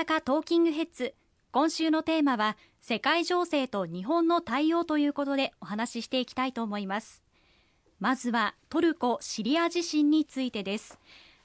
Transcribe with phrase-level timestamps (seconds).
[0.00, 1.14] 阪トーキングヘッズ。
[1.52, 7.22] 今週のテーマは世界情勢と日本の対応ということでお話ししていきたいと思います。
[7.98, 10.98] まずはトルコ・シリア地震についてです。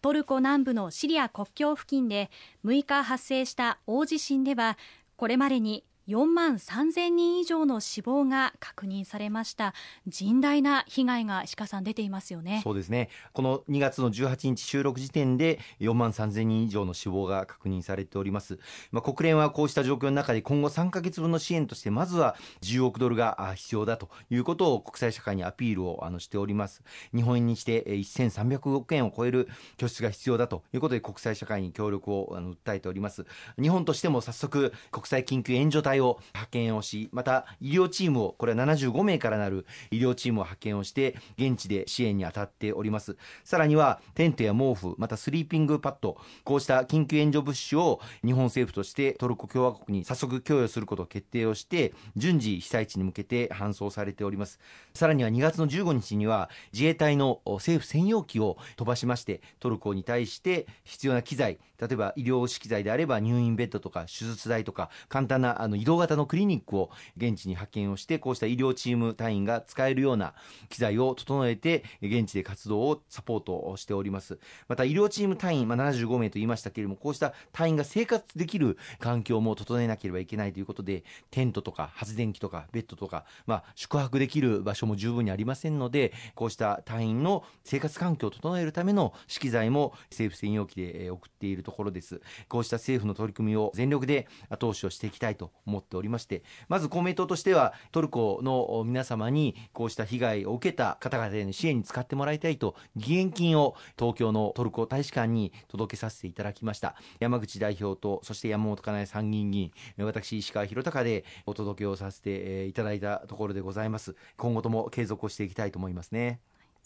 [0.00, 2.30] トルコ南部のシリア国境付近で
[2.64, 4.78] 6日発生した大地震では
[5.16, 9.74] これまでに4万3000人以上の死亡が確認されました。
[10.08, 12.62] 甚大な被害が石川さん出ていますよね。
[12.64, 13.10] そうですね。
[13.32, 18.58] この2月の18日収録時点で4万3000人以上の死亡が確認されております、
[18.90, 26.82] まあ、国連はこうした状況の中で今後3か月分の支援としてまずは10億ドルが必要だということを国際社会にアピールをあのしております。
[27.14, 33.26] 日本円にして1300億円を超える拠出が必要だということで国際社会に協力をあの訴えております。
[33.60, 43.16] 日本としても早速国際緊急援助隊を派遣をしまた医療チームをこれは75名からなる医療チームを派遣をして現地で支援に当たっております。
[43.44, 54.58] さらにはテントや毛布またスリーピングパッドこうした緊急援助物資を日本政府としてトルコ共和国に早速供与することを決定をして順次被災地に向けて搬送されております。
[54.94, 70.34] さらには2月の15日には自衛隊の政府専用機を飛ばしましてトルコに対して必要な機材例えば医療資機材であれば入院ベッドとか手術台とか簡単なあの移動型のクリニックを現地に派遣をしてこうした医療チーム隊員が使えるような
[70.68, 74.38] 機材を整えて現地で活動をサポートをしております。
[74.68, 92.20] また医療チーム隊員、まあ、75名と言いましたけれどもこうした隊員が生活できる環境も整えなければいけないということでテントとか発電機とかベッドとか、まあ、宿泊できる場所も十分にありませんのでこうした隊員の生活環境を整えるための資機材も政府専用機で送っているところです。
[92.48, 106.96] こうした政府の取り組みを全力で後押しをしていきたいと思思っておりましてまず公明党としてはトルコの皆様にこうした被害を受けた方々への支援に使ってもらいたいと義援金を東京のトルコ大使館に届けさせていただきました。
[107.20, 109.72] 山口代表とそして山本かなえ参議院議員
[110.04, 114.16] 私石川博隆でお届けをさせていただいたところでございます。
[114.36, 116.40] 今後とも継続をしていきたいと思いますね。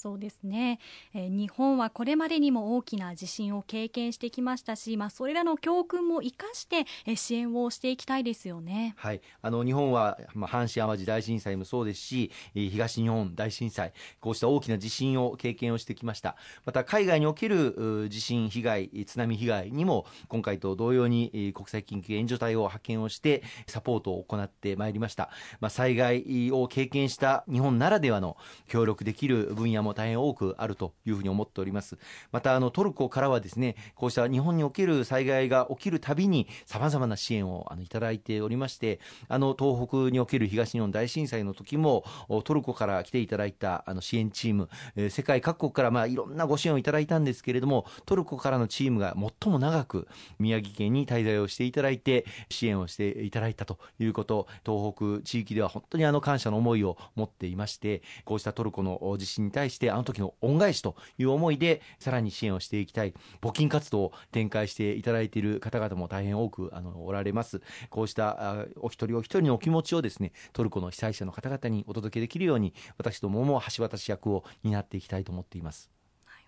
[0.00, 0.78] そうですね、
[1.12, 16.36] えー、日本はこれまでにも大きな地震を経験してきましたし、まあ、それらの教訓も生かして、えー、支援をしていきたいですよね、はい、あの日本は、まあ、阪神・淡路大震災もそうですし東日本大震災こうした大きな地震を経験をしてきました。
[16.64, 25.30] また海外における地震被害津波被害にも今回と同様に国際緊急援助隊を派遣をしてサポートを行ってまいりました、
[25.60, 28.36] まあ、災害を経験した日本ならではの
[28.68, 31.98] 協力できる分野も大変多くあるというふうに思っております。
[32.32, 42.04] またあのトルコからはですねこうした日本における災害が起きるたびにさまざまな支援をあのいただいておりましてあの東北における東日本大震災の時も
[42.44, 67.62] トルコから来ていただいたあの支援チーム、えー、世界各国からまあいろんなご支援をいただいたんですけれどもトルコからのチームが最も長く宮城県に滞在をしていただいて支援をしていただいたということ東北地域では本当にあの感謝の思いを持っていましてこうしたトルコの地震に対してしてあの時の恩返しという思いでさらに支援をしていきたい募金活動を展開していただいている方々も大変多くあのおられます。
[67.88, 75.97] こうしたお一人お一人のお気持ちをですねトルコの被災者の方々にお届けできるように私どもも橋渡し役を担っていきたいと思っています。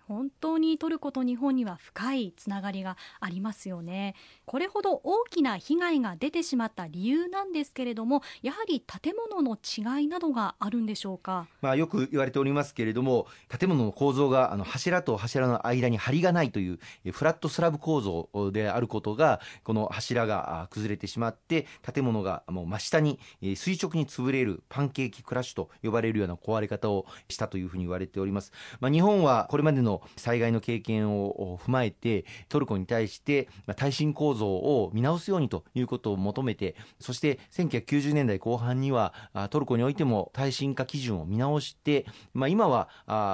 [0.07, 4.15] 本当にトルコと日本には深いつながりがありますよね。
[4.45, 16.79] これほど大きな被害が出てしまった理由なんですけれどもやはり建物の違いなどがあるんでしょうか、まあ、よく言われておりますけれども建物の構造があの柱と柱の間に梁がないという
[17.11, 23.19] フラットスラブ構造であることがこの柱が崩れてしまって建物がもう真下に
[23.55, 39.13] 垂直に潰れるパンケーキクラッシュと呼ばれるような壊れ方をしたというふうに言われております、まあ、日本はこれまでの災害の経験を踏まえてトルコに対して耐震構造を見直すようにということを求めてそして1990年代後半には
[39.49, 42.89] トルコにおいても耐震化基準を見直して、まあ、今は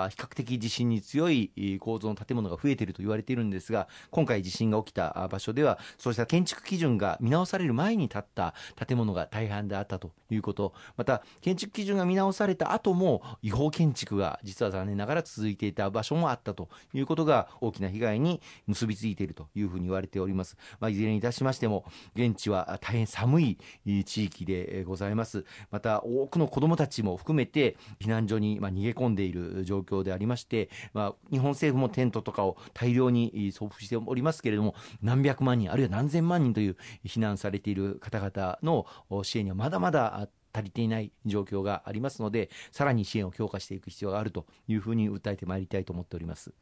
[0.09, 8.53] 比較的地震に強い構造の建物が増えていると言われているんですが今回地震が起きた場所ではそうした建築基準が見直される前に建った
[8.87, 10.73] 建物が大半であったということ。
[10.95, 16.46] また建築基準が見直された後も違法建築が実は残念ながら続いていた場所もあった。
[16.53, 20.57] ということが大きな被害に結びついているというふうに言われております。
[20.79, 21.85] まあ、いずれにいたしましても
[22.15, 23.57] 現地は大変寒い
[24.05, 25.45] 地域でございます。
[25.71, 38.85] また多くの子どもたちも含めて避難所にま逃げ込んでいる状況でありまして、まあ、日本政府もテントとかを大量に送付しておりますけれども何百万人あるいは何千万人という避難されている方々の
[39.23, 46.53] 支援にはまだまだ足りていない状況がありますのでさらに支援を強化していく必要があるというふうに訴えてまいりたいと思っております。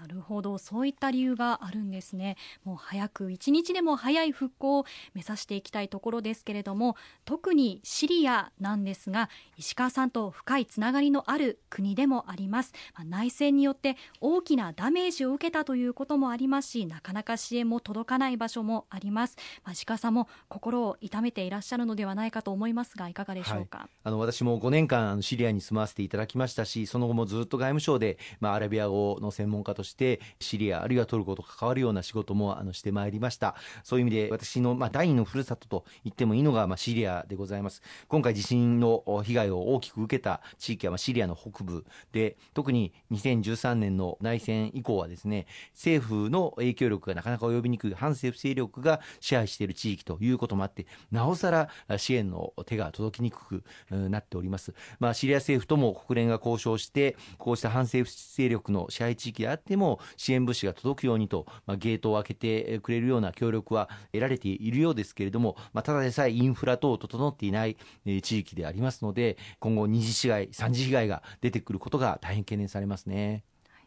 [0.00, 2.36] なるほどそういった理由があるんですね。
[2.64, 4.84] もう早く一日でも早い復興を
[5.14, 29.95] 目指していきたいところですけれども特にシリアなんですが石川さんと深いつながりのある国でもあります、まあ、内戦によって大きなダメージを受けたということもありますしなかなか支援も届かない場所もあります、まあ、石川さんも心を痛めていらっしゃるのではないかと思いますがいかがでしょうか、はい、あの私も5年間シリアに住まわせていただきましたしその後もずっと外務省で、まあ、アラビア語の専門家として
[30.40, 33.54] シリアあるいはトルコと関わるような仕事もあのしてまいりました。
[33.84, 37.82] そういう意味で私の、まあ、第二のふるさとと言ってもいいのが、まあ、シリアでございます。
[38.08, 67.76] 今回地震の被害を大きく受けた地域は、まあ、シリアの北部で特に2013年の内戦以降はですね政府の影響力がなかなか及びにくい反政府勢力が支配している地域ということもあってなおさら支援の手が届きにくくなっております、まあ、シリア政府とも国連が交渉してこうした反政府勢力の支配地域であっても支援物資が届くようにと、まあ、ゲートを開けてくれるような協力は得られているようですけれども、まあ、ただでさえインフラ等整っていない
[68.22, 73.44] 地域でありますので今後二次被害三次被害が出てくることが大変懸念されますね。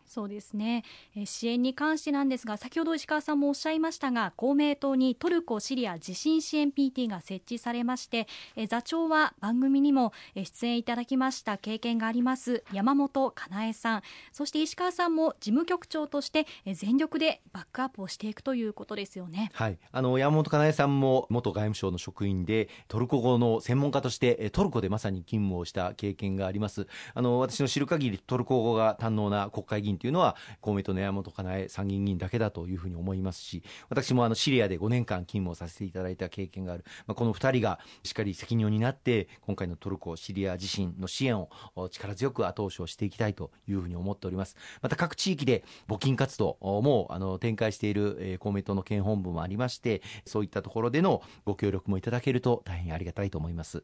[0.09, 0.83] そうですね、
[1.15, 11.59] え支援に関してなんですが先ほど石川さんもおっしゃいましたが公明党にトルコ・シリア地震支援 PT が設置されまして、え座長は番組にも出演いただきました。
[11.59, 12.63] 経験があります。
[12.73, 14.01] 山本かなえさん。
[14.33, 19.51] そして石川さんも事務局長として全力でバックアップをしていくということですよね。
[19.53, 26.87] はい、あの山本かなえさんも元外務省の職員でトルコ語の専門家としてトルコでまさに勤務をした経験があります。
[27.13, 41.49] あの私の知る限りトルコ語が堪能な国会議員というのは公明党の山本かなえ参議院議員だけだというふうに思いますし私もあのシリアで5年間勤務をさせていただいた経験がある、まあ、この2人がしっかり責任を担って今回のトルコ・シリア地震の支援を
[41.91, 53.83] 力強く後押しをしていきたいというふうに思っておりますまた各地域で募金活動もあの展開している、公明党の県本部もありましてそういったところでのご協力もいただけると大変ありがたいと思います。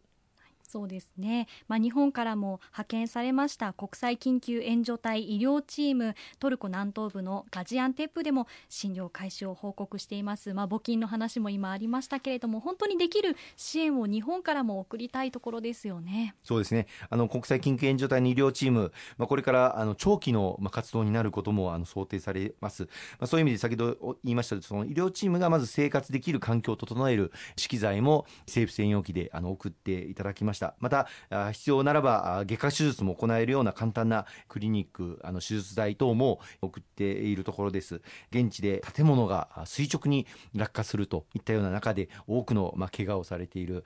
[0.76, 16.36] そうですね、まあ、日本からも派遣されました国際緊急援助隊医療チームトルコ南東部のガジアンテップでも診療開始を報告しています、まあ、募金の話も今ありましたけれども本当にできる支援を日本からも送りたいところですよね。
[16.44, 16.88] そうですね。
[17.10, 22.90] あの国際緊急援助隊の医療チーム、まあ、これからあの長期の活動になることもあの想定されます、ま
[23.22, 30.65] あ、そういう意味で先ほど言いましたその医療チームがまず生活できる環境を整える資機材も政府専用機であの送っていただきました。
[30.80, 31.08] また
[31.52, 38.02] 必要ならば外科手術も行えるような簡単なクリニックあの手術台等も送っているところです。
[38.32, 43.86] 現地で建物が垂直に落下するといったような中で多くのまあ怪我をされている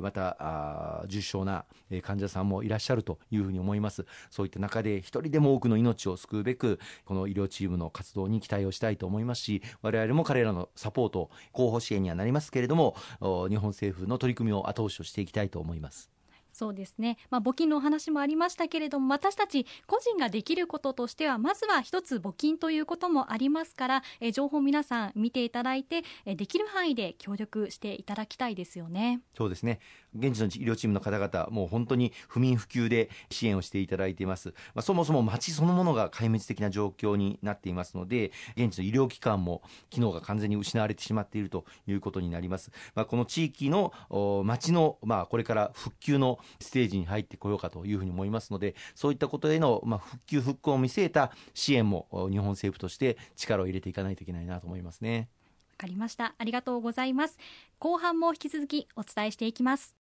[0.00, 1.64] また重症な
[2.02, 4.06] 患者さんもいらっしゃるというふうに思います。
[4.30, 16.03] そういった中で一人でも多くの命を救うべくこの医療チームの活動に期待をしたいと思いますし我々も彼らのサポート後方支援にはなりますけれども日本政府の取り組みを後押しをしていきたいと思います。
[16.54, 29.20] そうですね、まあ、募金のお話もありましたけれども私たち個人ができることとしてはまずは一つ募金ということもありますからえ情報皆さん見ていただいてえできる範囲で協力していただきたいですよね。
[29.36, 29.80] そうですね。
[30.16, 43.92] 現地の医療チームの方々もう本当に不眠不休で支援をしていただいています、まあ、そもそも町そのものが壊滅的な状況になっていますので現地の医療機関も機能が完全に失われてしまっているということになります、まあ、この地域の
[44.44, 55.28] 町の、まあ、これから復旧のステージに入ってこようかというふうに思いますのでそういったことへの、まあ、復旧復興を見据えた支援も日本政府として力を入れていかないといけないなと思いますね。
[55.72, 56.34] わかりました。
[56.38, 57.38] ありがとうございます。
[57.78, 60.03] 後半も引き続きお伝えしていきます。